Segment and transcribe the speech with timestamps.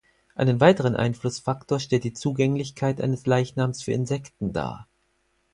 [0.33, 4.87] Einen weiteren Einflussfaktor stellt die Zugänglichkeit eines Leichnams für Insekten dar.